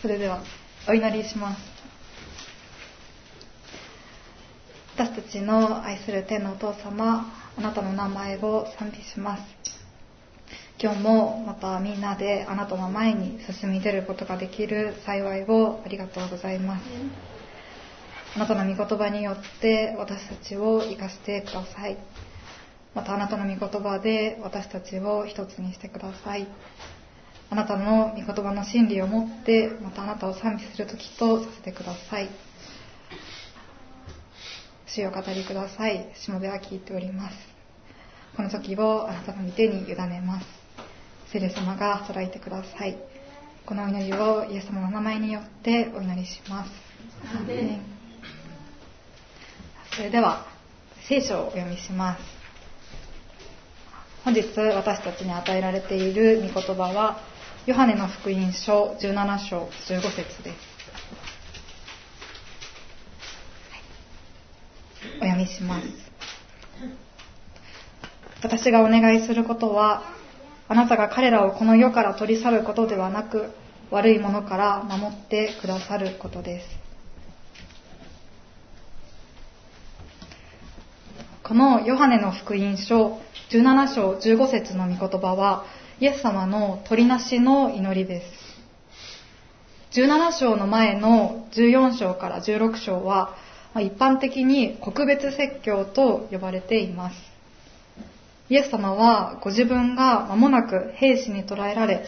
[0.00, 0.42] それでは
[0.88, 1.60] お祈りします。
[4.96, 9.42] 私たちの愛する天のお父様あなたの名前を賛美します。
[10.82, 16.82] 今日もまたみんなであなたの前に進み出ることができる幸いをありがとうございます。
[18.36, 21.98] あなたの御言葉によって私たちを生かしてください。
[22.94, 26.48] またあなたの御言葉で私たちを一つにしてください。
[27.50, 32.28] あなたの御言葉の真理を持ってまたあなたを賛美する時とさせてください。
[34.86, 36.12] 主を語りください。
[36.14, 37.36] しもべは聞いております。
[38.36, 40.46] この時をあなたの御手に委ねます。
[41.32, 42.96] 聖霊様が働いてください。
[43.66, 46.70] このお祈りをイエス様の名前によってお祈りします。
[49.96, 50.46] それでは
[51.08, 52.22] 聖書をお読みします。
[54.24, 57.20] 本日私たちに与えられている御言葉は
[57.70, 60.56] ヨハネの福音書17章15節です。
[65.20, 65.86] お読みします。
[68.42, 70.02] 私がお願いすることは、
[70.66, 73.52] あなたが彼らをこの世から取り去ることではなく、
[73.92, 76.66] 悪いものから守ってくださることです。
[81.44, 85.66] このヨハネの福音書17章15節の御言葉は、
[86.00, 90.00] イエス様の取りなしの祈りです。
[90.00, 93.36] 17章の前の14章から16章は、
[93.74, 97.16] 一般的に国別説教と呼ばれています。
[98.48, 102.06] イエス様はご自分が間もなく兵士に捕らえられ、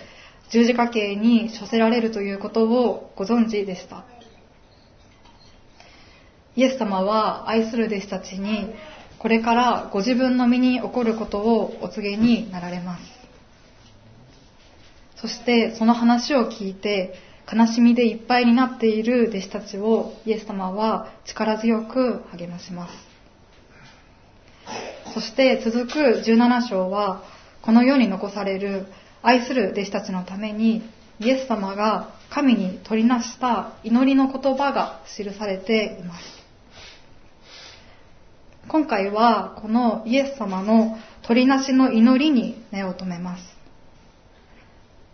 [0.49, 4.05] 十字架刑に処せられるということをご存知でした。
[6.57, 8.73] イエス様は愛する弟子たちに、
[9.19, 13.12] これからご自分の身に起こることをお告げになられます。
[15.23, 17.15] そしてその話を聞いて
[17.51, 22.95] 悲しみでいっぱいになっている弟子たちをイエス様は力強く励まします。
[25.15, 27.23] そして続く17章は
[27.63, 28.87] この世に残される
[29.23, 30.83] 愛する弟子たちのために
[31.21, 36.43] イエス様が神に取りなした祈りの言葉が記されています。
[38.67, 43.52] 今回はこのイエス様の取りなしの祈りに目を留めます。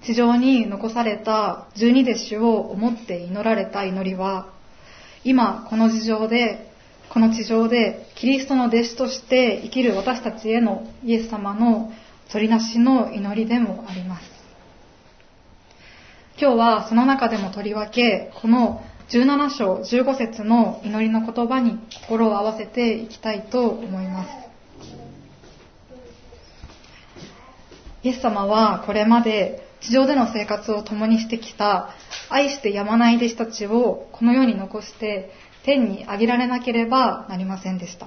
[0.08, 4.48] 地上に残された十二弟子を思って祈られた祈りは、
[5.22, 6.72] 今この地上で、
[7.10, 11.92] この地上でキリストの弟子として生きる私たちへのイエス様の
[12.32, 14.24] 取りなしの祈りでもあります。
[16.40, 24.30] 今日はその中でもとりわけ、この17章15節の祈りの言葉に心を合わせていきたいと思います。
[28.04, 31.90] イエス様はこれまで地上での生活を共にしてきた
[32.28, 35.30] 愛してやまない弟子たちをこの世に残して
[35.64, 38.06] 天に上げられなければなりませんでした。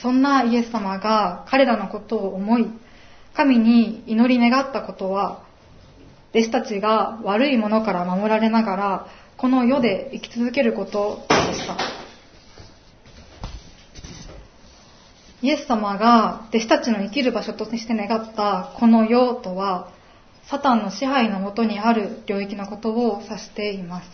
[0.00, 2.66] そんなイエス様が彼らのことを思い、
[3.34, 5.42] 神に祈り願ったことは、
[6.30, 9.06] 弟子たちが悪いものから守られながら、
[9.36, 11.99] この世で生き続けることでした。
[15.42, 19.90] イエス様が弟子たちの生きる場所として願ったこの世とは、
[20.44, 24.10] サタンの支配のもとにある領域のことを指しています。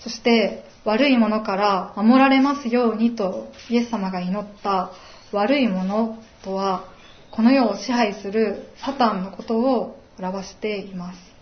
[0.00, 4.90] そして、悪いものから守られますようにとイエス様が祈った
[5.32, 6.84] 悪いものとは、
[7.30, 11.33] この世を支配するサタンのことを表しています。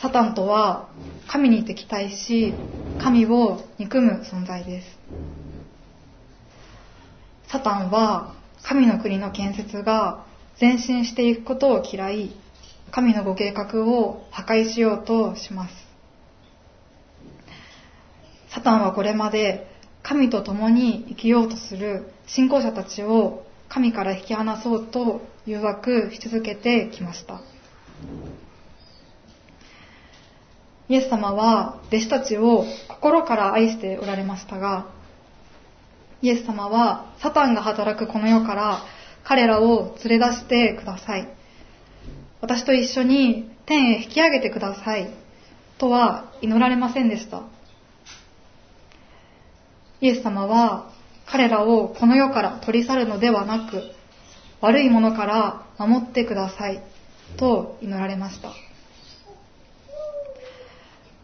[0.00, 0.88] サタンとは
[1.26, 2.54] 神に敵対し、
[3.00, 4.98] 神を憎む存在です。
[7.48, 10.24] サタンは神の国の建設が
[10.60, 12.30] 前進していくことを嫌い、
[12.92, 15.74] 神のご計画を破壊しようとします。
[18.50, 19.66] サタンはこれまで
[20.02, 27.40] 神と共に生きようとする信仰者たちを神から引き離そうと誘惑し続けてきました。
[30.88, 34.86] イエス様は弟子たちを心から愛しておられましたが、
[36.22, 38.82] イエス様はサタンが働くこの世から
[39.22, 41.28] 彼らを連れ出してください。
[42.40, 45.10] 私と一緒に天へ引き上げてください。
[45.76, 47.42] とは祈られませんでした。
[50.00, 50.90] イエス様は
[51.26, 53.82] 彼らをこの世から取り去るのではなく、
[54.60, 56.82] 悪いものから守ってください。
[57.36, 58.67] と祈られました。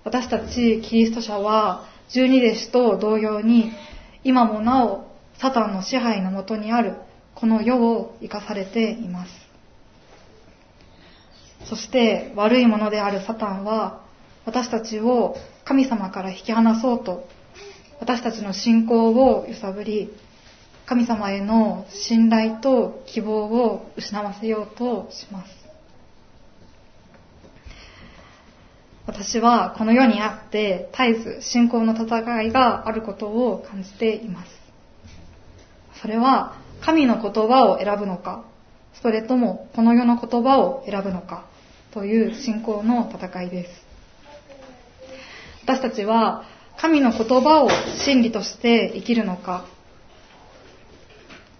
[0.04, 3.72] 私たちキリスト者は十二弟子と同様に
[4.22, 5.06] 今もなお
[5.38, 6.94] サタンの支配のもとにある
[7.34, 9.44] この世を生かされています。
[11.64, 14.04] そして悪いものであるサタンは
[14.44, 17.26] 私たちを神様から引き離そうと
[18.00, 20.12] 私たちの信仰を揺さぶり
[20.84, 25.63] 神様への信頼と希望を失わせようとします
[29.14, 34.50] 私はこの世にあって絶えず信仰の戦いがあることを感じています。
[36.02, 38.44] それは神の言葉を選ぶのか
[39.00, 41.46] それともこの世の言葉を選ぶのか
[41.92, 43.70] という信仰の戦いです。
[45.62, 46.44] 私たちは
[46.76, 47.70] 神の言葉を
[48.04, 49.64] 真理として生きるのか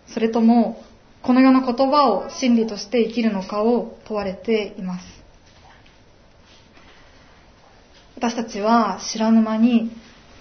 [0.08, 0.82] それとも
[1.22, 5.13] この世の言葉を真理として生きるのかを問われています。
[8.24, 9.90] 私たちは知らぬ間に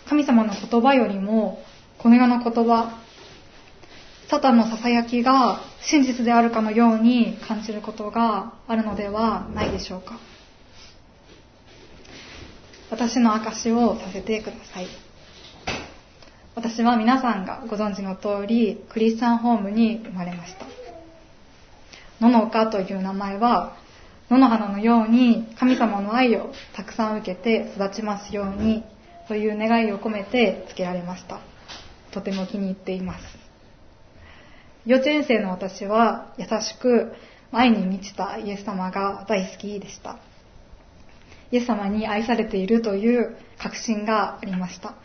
[0.07, 1.61] 神様の言葉よりも
[1.97, 2.97] この世の言葉
[4.29, 10.17] サタンの囁きが真実であるかのように感じることがあるのではないでしょうか。
[12.89, 14.87] 私の証しをさせてください。
[16.55, 20.65] 私は皆さんがご存知の通りクリスチャンホームに生まれました。
[22.21, 23.75] ののかという名前は
[24.29, 28.83] 野の花のように神様の愛をたくさん受けて育ちますように
[29.27, 31.39] という願いを込めて付けられました。
[32.11, 33.25] とても気に入っています。
[34.85, 37.13] 幼稚園生の私は優しく
[37.51, 40.17] 愛に満ちたイエス様が大好きでした。
[41.51, 44.95] イエス様に愛されているという確信がありました。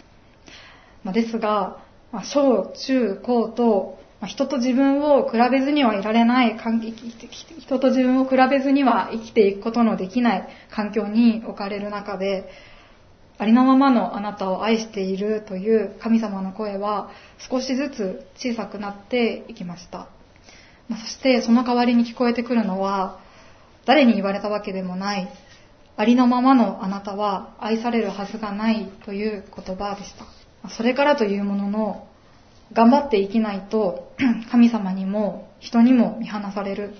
[1.12, 1.78] ですが
[2.24, 6.58] 小中高と人と自分を比べずにはいられない、
[7.60, 12.48] 人と自分を比べずには生きていくことのできない環境に置かれる中で、
[13.38, 17.10] ありのままのあなたを愛しているという神様の声は
[17.48, 20.08] 少しずつ小さくなっていきました。
[20.90, 23.20] そしてその代わりに聞こえてくるのは、
[23.86, 25.28] 誰に言われたわけでもない、
[25.96, 30.70] ありのままのあなたは愛されるはずがないという言葉でした。
[30.70, 32.07] それからというものの、
[32.72, 34.12] 頑張って生きないと
[34.50, 36.94] 神様にも人にも見放される。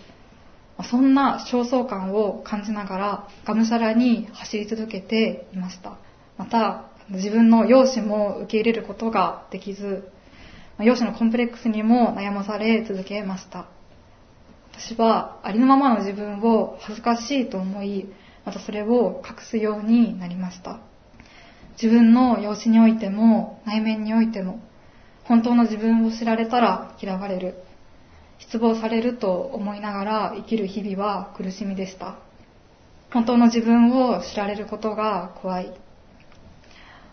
[0.84, 5.98] そんな焦燥感を感じながらがむしゃらに走り続けていました。
[6.36, 10.08] また、自分の容姿も受け入れることができず、
[10.78, 13.66] 容姿のコンプレックスにも悩まされ続けました。
[14.72, 18.06] 私はありのままの自分を恥ずかしいと思い、
[18.44, 20.78] またそれを隠すようになりました。
[21.82, 24.60] 自分の容姿においても内面においても
[25.28, 27.54] 本当の自分を知られたら嫌われる。
[28.38, 32.16] 失望されると思いながら生きる日々は苦しみでした。
[33.12, 35.72] 本当の自分を知られることが怖い。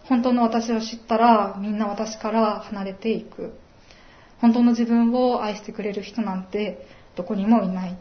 [0.05, 3.53] 本当の私を知ったらみんな私から離れていく。
[4.39, 7.97] 本当の自分を愛してくれる人なんてどこにもいない。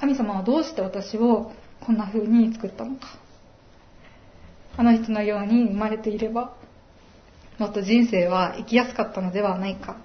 [0.00, 3.08] 神様はどうして私をこんな風に作ったのか。
[4.78, 6.54] あの人のように生まれていれば
[7.58, 9.96] もっと人生は生きやすかったのではないか。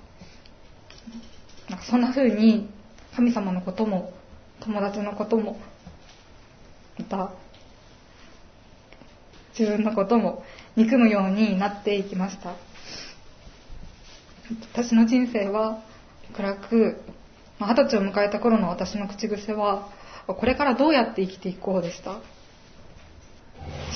[1.70, 2.70] なんかそんな風に
[3.16, 4.14] 神様のことも
[4.62, 5.60] 友達のことも
[6.98, 7.32] また
[9.58, 10.44] 自分のことも
[10.76, 12.56] 憎むようになっていきました。
[14.74, 15.84] 私の人生は
[16.34, 17.02] 暗く、
[17.60, 19.90] 二十歳を迎えた頃の私の口癖は、
[20.28, 22.20] これからどうやって生きていこうでした？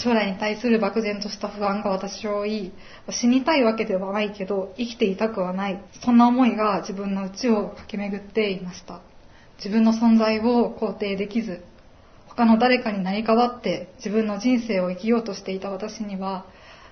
[0.04, 2.72] 将来に対する漠然とした不安が私を追い、
[3.10, 5.82] 死にたいわけではないけど、生きていたくはない。
[6.04, 9.02] そんな思いが自分の内を駆け巡っていました。
[9.58, 11.64] 自分の存在を肯定できず、
[12.28, 16.46] 他の誰かに成り代わって自分の人生を生きようとしていた私には、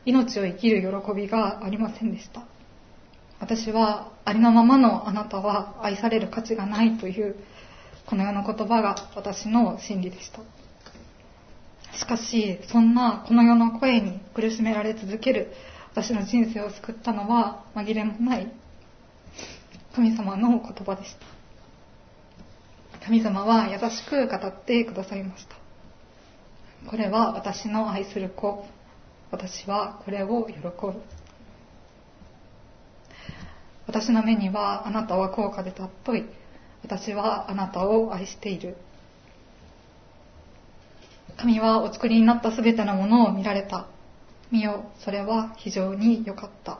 [0.06, 2.44] 命を生きる喜びがありませんでした。
[3.39, 7.36] 私はありのままのあなたは愛される価値がないという
[8.06, 10.39] この世の言葉が私の真理でした。
[11.93, 15.51] しかし、そんなこの世の声に苦しめられ続ける
[15.91, 18.51] 私の人生を救ったのは紛れもない
[19.96, 21.25] 神様の言葉でした。
[23.05, 25.55] 神様は優しく語ってくださいました。
[26.89, 28.65] これは私の愛する子。
[29.31, 30.72] 私はこれを喜ぶ。
[33.88, 36.25] 私の目にはあなたは高価で尊い。
[36.84, 38.77] 私はあなたを愛している。
[41.39, 43.88] 神はお作りになったすべてのものを見られた。
[44.51, 46.79] 見よ、それは非常に良かった。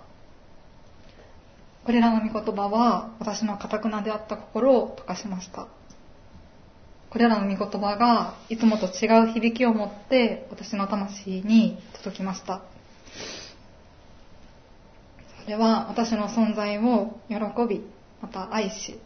[1.86, 5.70] これらの御言葉は私の堅くなであった心を溶かしました。
[7.10, 12.62] これらの御言葉がいつもと違う響きを持って私の魂に届きました。
[15.46, 17.36] それは私の存在を喜
[17.68, 17.82] び、
[18.22, 19.00] また愛し、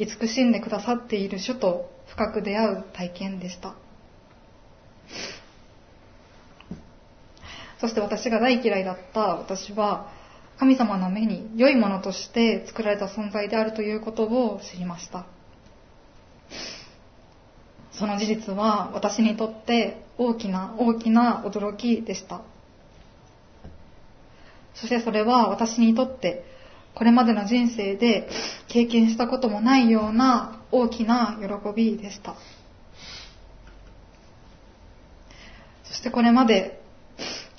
[0.00, 3.76] 慈しんでくださっている主と深く出会う体験でした。
[7.80, 10.10] そして私が大嫌いだった私は
[10.58, 15.26] 神様の目に良いものとして作られた存在であるということを知りました。
[17.92, 22.42] その事実は私にとって大きな大きな驚きでした。
[24.74, 26.44] そしてそれは私にとって
[26.94, 28.28] これまでの人生で
[28.66, 32.34] 経験したこともないような大きな喜びでした。
[35.84, 36.80] そしてこれまで、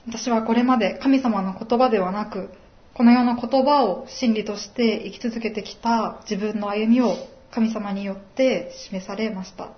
[0.09, 2.49] 私はこれまで神様の言葉ではなく、
[2.95, 7.15] この世の言葉を真理として生き続けてきた自分の歩みを
[7.51, 9.69] 神様によって示されました。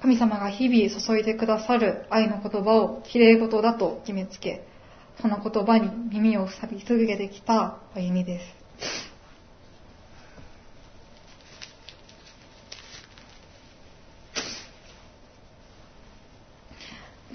[0.00, 4.64] 神様が日々注いでくださる愛の言葉を綺麗事だと決めつけ、
[5.20, 9.17] その言葉に耳を塞ぎ続けてきた歩みです。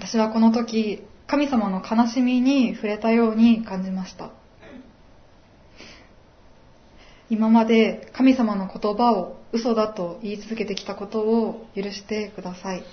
[0.06, 4.32] 私はこの時、神様の悲しみに触れたように感じました。
[7.30, 12.84] 今まで神様の言葉を嘘だと言い続けてきたことを許してください。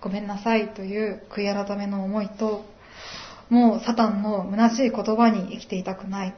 [0.00, 2.64] ごめんなさいという悔い改めの思いと、
[3.50, 6.34] もうサタンの虚しい言葉に生きていたくない。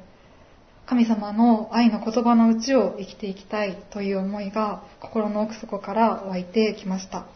[0.86, 7.26] 神様の愛の言葉のうちを生きていきたいという思いが心の奥底から湧いてきました。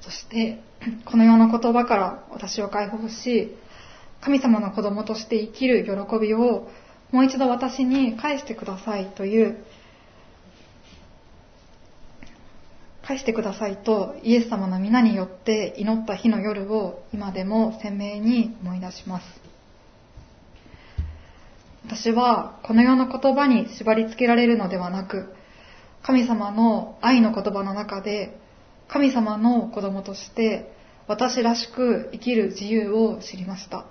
[0.00, 0.60] そして、
[1.04, 3.56] この世の言葉から私を解放し、
[4.20, 6.68] 神様の子供として生きる喜びを
[7.12, 9.64] もう一度私に返してくださいという
[13.06, 19.26] 返してくださいとイエス様の皆によって祈った日の夜を今でも鮮明に思い出します。
[21.84, 25.32] 私はこの世の言葉に縛り付けられるのではなく、
[26.02, 28.36] 神様の愛の言葉の中で、
[28.88, 30.72] 神様の子供として
[31.08, 33.86] 私らしく生きる自由を知りました。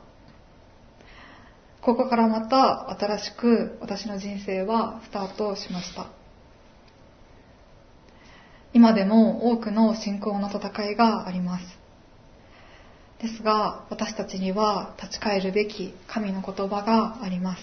[1.82, 6.08] ここからまた新しく私の人生はスタートしました。
[8.74, 11.66] 今でも多くの信仰の戦いがあります。
[13.22, 17.62] ですが、私たちには立ち返るべき神の言葉があります。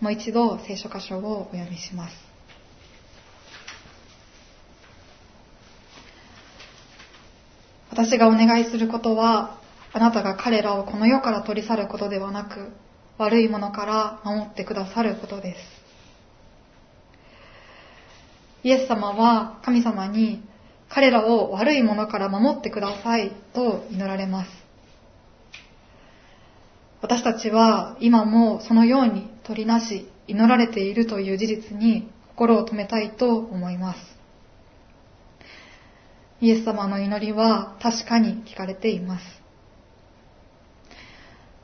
[0.00, 2.25] もう一度聖書箇所をお読みします。
[7.96, 9.58] 私がお願いすることは、
[9.94, 12.68] あなたが彼らをこの世から取り去ることではなく、
[13.16, 15.60] 悪いものから守ってくださることです。
[18.64, 20.42] イエス様は神様に
[20.90, 24.50] 彼らを悪いものから守ってくださいと祈られます。
[27.00, 34.15] 私たちは今もそのように取りなし祈られているという事実に心を止めたいと思います。
[36.40, 39.24] イエス様の祈りは確かに聞かれています。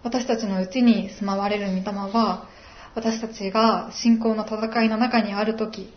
[0.03, 2.49] 私たちのうちに住まわれる御霊は、
[2.95, 5.93] 私たちが信仰の戦いの中にあるとき、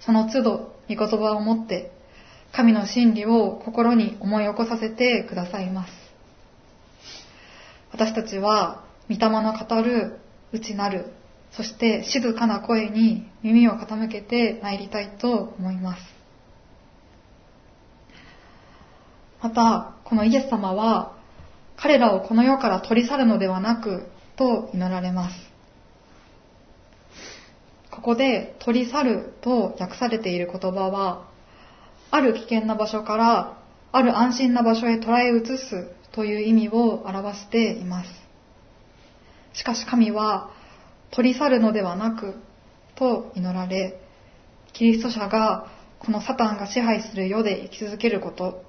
[0.00, 1.92] その都度、御言葉を持って、
[2.52, 5.92] 神の真理を心に思い起こさせてくださいます。
[7.92, 10.20] 私たちは、御霊の語る
[10.52, 11.06] 内なる、
[11.52, 16.19] そして静かな声に耳を傾けて参りたいと思います。
[19.42, 21.16] また、このイエス様は、
[21.76, 24.06] 彼らをこの世から取り去るのではなく、
[24.36, 25.36] と祈られます。
[27.90, 31.26] ここで取り去ると訳されている言葉は、
[32.10, 33.56] ある危険な場所から
[33.92, 38.10] ある安心な場所へ捉え移すという意味を表しています。
[39.52, 40.50] しかし神は
[41.10, 42.34] 取り去るのではなく
[42.94, 44.00] と祈られ、
[44.72, 45.66] キリスト者が
[45.98, 48.64] このサタンが支配する世で生き続けること、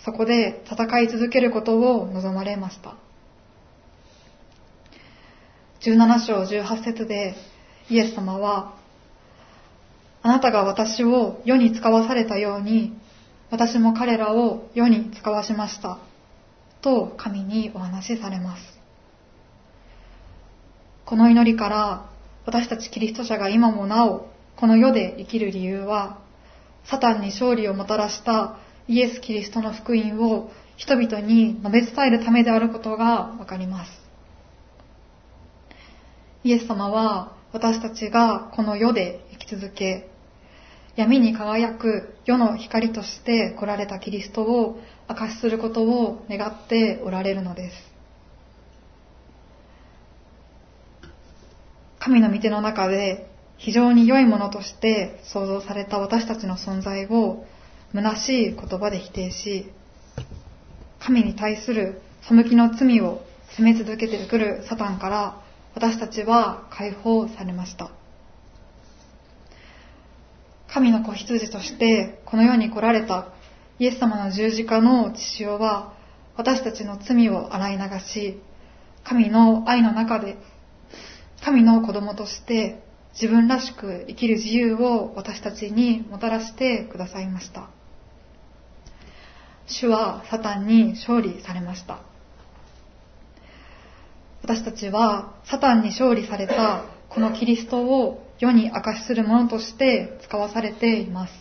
[0.00, 2.96] そこで戦い続けることを望まれました。
[5.80, 7.34] 17章18節で
[7.90, 8.74] イエス様は、
[10.22, 12.96] あなたが私を世に使わされたように、
[13.50, 15.98] 私も彼らを世に使わしました。
[16.80, 18.62] と神にお話しされます。
[21.04, 22.10] この祈りから
[22.46, 26.18] 私たちキリスト者が今もなおこの世で生きる理由は、
[26.84, 28.58] サタンに勝利をもたらした
[28.88, 33.92] イエス・キリストの福音を人々に述べ伝えるためであることがわかります。
[36.44, 40.08] イエス様は私たちがこの世で生き続け、
[40.96, 47.76] 闇に輝く世の光として来られたキリストを証しすることを願っておられるのです。
[51.98, 57.44] 神の御手の中で非常に良いものとして創造された私たちの存在を
[57.94, 59.70] 虚しい言葉で否定し、
[60.98, 65.42] 神に対する背きの罪を責め続けてくるサタンから
[65.74, 67.90] 私たちは解放されました。
[70.68, 73.28] 神の子羊としてこの世に来られた
[73.78, 75.92] イエス様の十字架の血潮は
[76.36, 78.40] 私たちの罪を洗い流し、
[79.04, 80.38] 神の愛の中で
[81.44, 82.82] 神の子供として
[83.12, 87.68] 自分らしく生きる自由を私たちにもたらしてくださいました。
[89.66, 92.00] 主はサタンに勝利されました。
[94.42, 101.32] 私たちはサタンに勝利されたこのキリストを世に明かしするものとして使わされています。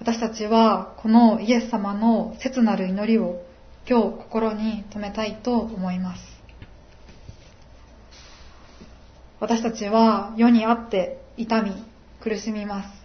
[0.00, 3.40] 私たちはこのイエス様の切なる祈りを
[3.88, 6.22] 今日心に留めたいと思います。
[9.40, 11.72] 私たちは世にあって痛み、
[12.20, 13.01] 苦しみます。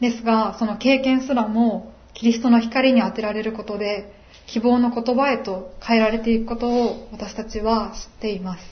[0.00, 4.12] ですが、その経験すらもキリストの光に当てられることで
[4.46, 8.64] 希望の言葉へと変えられていくことを私たちは知っています。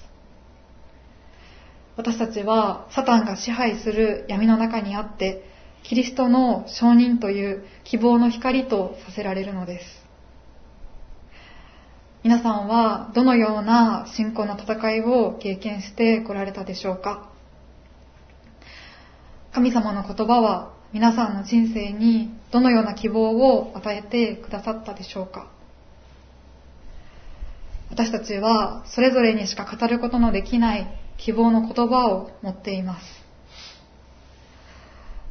[1.97, 5.45] 私たちはサタンが支配する闇の中にあって、
[5.83, 9.85] キリストの承認という希望の光とさせられるのです。
[12.25, 17.31] 皆さんはどのような信仰の戦いを経験してこられたでしょうか？
[19.53, 25.51] 神様の言葉は皆さんの人生にどのような希望を与えてくださったでしょうか？
[27.91, 30.87] 私たちはそれぞれにしか語ることのできない
[31.19, 33.05] 希望の言葉を持っています。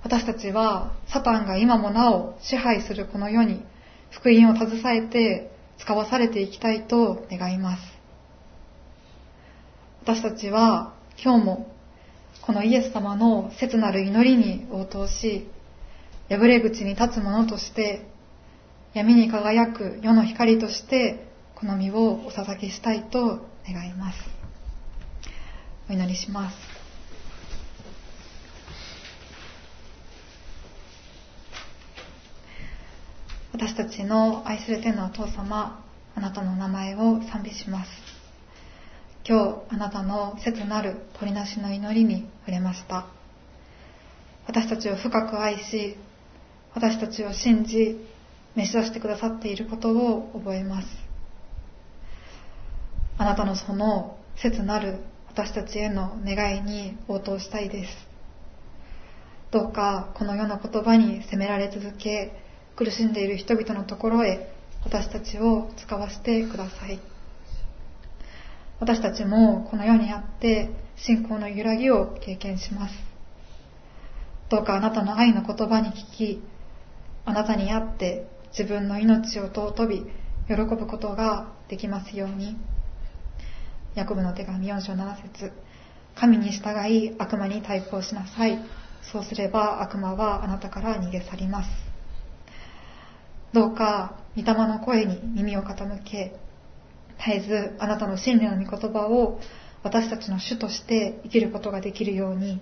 [0.03, 3.63] 私たちはサタンが今もなお支配するこの世に
[4.11, 7.83] 福音を携えて使わされていきたいと願います。
[10.03, 11.76] 私たちは今日も
[12.47, 15.49] このイエス様の切なる祈りに応答し、
[16.29, 18.07] 破れ口に立つ者として、
[18.93, 24.19] 闇に輝く世の光としてこの身をお捧げしたいと願います。
[25.89, 26.55] お祈りします。
[33.51, 35.83] 私たちの愛する天のお父様、
[36.15, 38.16] あなたの名前を賛美します。
[39.29, 43.07] 今日、あなたの切なる取りなしの祈りに触れました。
[44.47, 45.97] 私たちを深く愛し、
[46.73, 47.97] 私たちを信じ、
[48.55, 50.87] 召し出してくださっていることを覚えます。
[53.17, 58.07] あなたのその切なる私たちへの願いに応答したいです。
[59.51, 62.31] どうかこの世の言葉に責められ続け、
[62.77, 64.49] 苦しんでいる人々のところへ
[64.85, 67.16] 私たちを使わせてください。
[68.79, 72.95] 私たちもこの世にあって信仰の揺らぎを経験します。
[74.49, 76.43] どうかあなたの愛の言葉に聞き、
[77.25, 80.03] あなたにあって自分の命を尊び、
[80.47, 82.55] 喜ぶことができますように。
[83.95, 85.51] ヤコブの手紙4章7節
[86.15, 88.59] 神に従い悪魔に対抗しなさい。
[89.11, 91.69] そうすれば悪魔はあなたから逃げ去ります。
[93.53, 96.35] どうか、御霊の声に耳を傾け、
[97.17, 99.39] 絶えずあなたの真理の御言葉を
[99.83, 102.61] 私たちの主として生きることができるように、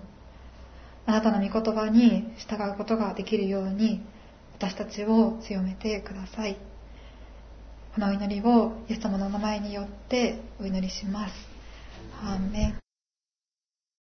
[1.06, 4.02] あなたの御言葉に従うことができるように、
[4.58, 6.58] 私たちを強めてください。
[7.96, 11.34] このお祈りをイエス様の名前によってお祈りします。
[12.22, 12.85] アーメン